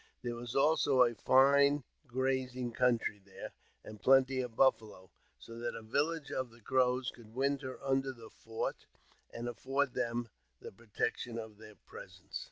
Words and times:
There 0.23 0.33
was 0.33 0.55
also 0.55 1.03
a 1.03 1.13
fine 1.13 1.83
grazing 2.07 2.73
■country 2.73 3.23
there, 3.23 3.53
and 3.83 4.01
plenty 4.01 4.41
of 4.41 4.55
buffalo, 4.55 5.11
so 5.37 5.59
that 5.59 5.75
a 5.75 5.83
village 5.83 6.31
of 6.31 6.49
the 6.49 6.59
Crows 6.59 7.11
could 7.13 7.35
winter 7.35 7.77
under 7.83 8.11
the 8.11 8.31
fort, 8.31 8.87
and 9.31 9.47
afford 9.47 9.93
them 9.93 10.29
the 10.59 10.71
pro 10.71 10.87
tection 10.87 11.37
of 11.37 11.59
their 11.59 11.75
presence. 11.75 12.39